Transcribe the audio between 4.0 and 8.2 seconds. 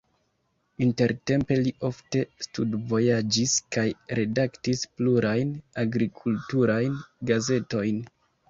redaktis plurajn agrikulturajn gazetojn.